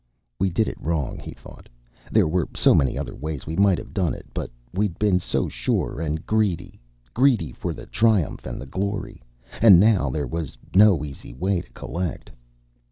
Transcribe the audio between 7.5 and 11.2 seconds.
for the triumph and the glory and now there was no